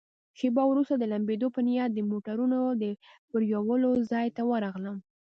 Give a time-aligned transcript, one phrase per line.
[0.37, 2.83] شیبه وروسته د لمبېدو په نیت د موټرونو د
[3.31, 4.97] پرېولو ځای ته ورغلم.